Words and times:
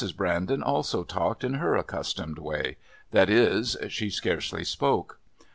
Brandon 0.17 0.63
also 0.63 1.03
talked 1.03 1.43
in 1.43 1.53
her 1.53 1.75
accustomed 1.75 2.39
way; 2.39 2.77
that 3.11 3.29
is, 3.29 3.77
she 3.87 4.09
scarcely 4.09 4.63
spoke. 4.63 5.19